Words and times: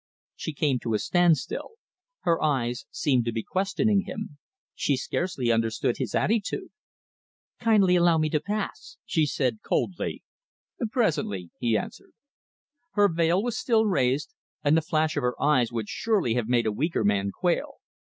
She 0.35 0.51
came 0.53 0.79
to 0.79 0.95
a 0.95 0.97
standstill. 0.97 1.73
Her 2.21 2.41
eyes 2.41 2.87
seemed 2.89 3.23
to 3.25 3.31
be 3.31 3.43
questioning 3.43 4.05
him. 4.07 4.39
She 4.73 4.97
scarcely 4.97 5.51
understood 5.51 5.97
his 5.97 6.15
attitude. 6.15 6.71
"Kindly 7.59 7.95
allow 7.97 8.17
me 8.17 8.27
to 8.31 8.39
pass!" 8.39 8.97
she 9.05 9.27
said 9.27 9.61
coldly. 9.61 10.23
"Presently!" 10.89 11.51
he 11.59 11.77
answered. 11.77 12.13
Her 12.93 13.13
veil 13.13 13.43
was 13.43 13.55
still 13.59 13.85
raised, 13.85 14.33
and 14.63 14.75
the 14.75 14.81
flash 14.81 15.15
of 15.15 15.21
her 15.21 15.39
eyes 15.39 15.71
would 15.71 15.87
surely 15.87 16.33
have 16.33 16.47
made 16.47 16.65
a 16.65 16.71
weaker 16.71 17.03
man 17.03 17.29
quail. 17.29 17.75